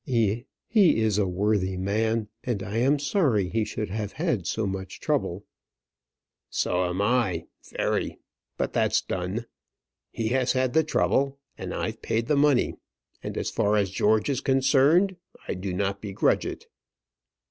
"He 0.03 0.33
is 0.73 1.19
a 1.19 1.27
worthy 1.27 1.77
man, 1.77 2.27
and 2.43 2.63
I 2.63 2.77
am 2.77 2.97
sorry 2.97 3.49
he 3.49 3.63
should 3.63 3.91
have 3.91 4.13
had 4.13 4.47
so 4.47 4.65
much 4.65 4.99
trouble." 4.99 5.45
"So 6.49 6.85
am 6.89 7.03
I, 7.03 7.45
very; 7.69 8.17
but 8.57 8.73
that's 8.73 9.03
done. 9.03 9.45
He 10.09 10.29
has 10.29 10.53
had 10.53 10.73
the 10.73 10.83
trouble, 10.83 11.37
and 11.55 11.71
I've 11.71 12.01
paid 12.01 12.25
the 12.25 12.35
money; 12.35 12.73
and, 13.21 13.37
as 13.37 13.51
far 13.51 13.75
as 13.77 13.91
George 13.91 14.27
is 14.27 14.41
concerned, 14.41 15.17
I 15.47 15.53
do 15.53 15.71
not 15.71 16.01
begrudge 16.01 16.47
it." 16.47 16.65